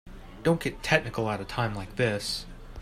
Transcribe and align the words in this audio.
Don't 0.41 0.59
get 0.59 0.81
technical 0.81 1.29
at 1.29 1.41
a 1.41 1.45
time 1.45 1.75
like 1.75 1.95
this. 1.95 2.47